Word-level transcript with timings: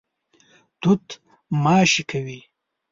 توت 0.81 1.05
ماشې 1.63 2.03
کوي. 2.09 2.39